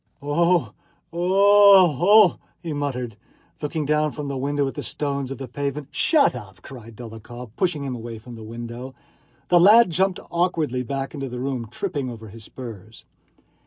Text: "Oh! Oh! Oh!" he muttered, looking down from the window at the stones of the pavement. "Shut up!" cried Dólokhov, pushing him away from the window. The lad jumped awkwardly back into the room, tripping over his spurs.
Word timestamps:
"Oh! 0.19 0.73
Oh! 1.13 1.99
Oh!" 2.33 2.39
he 2.63 2.73
muttered, 2.73 3.17
looking 3.61 3.85
down 3.85 4.11
from 4.11 4.29
the 4.29 4.35
window 4.39 4.67
at 4.67 4.73
the 4.73 4.81
stones 4.81 5.29
of 5.29 5.37
the 5.37 5.47
pavement. 5.47 5.89
"Shut 5.91 6.33
up!" 6.33 6.63
cried 6.63 6.95
Dólokhov, 6.95 7.51
pushing 7.55 7.83
him 7.83 7.93
away 7.95 8.17
from 8.17 8.33
the 8.33 8.41
window. 8.41 8.95
The 9.49 9.59
lad 9.59 9.91
jumped 9.91 10.19
awkwardly 10.31 10.81
back 10.81 11.13
into 11.13 11.29
the 11.29 11.39
room, 11.39 11.67
tripping 11.69 12.09
over 12.09 12.29
his 12.29 12.43
spurs. 12.45 13.05